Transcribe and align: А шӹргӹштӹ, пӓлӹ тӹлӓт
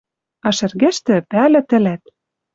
А 0.47 0.49
шӹргӹштӹ, 0.57 1.15
пӓлӹ 1.29 1.61
тӹлӓт 1.69 2.01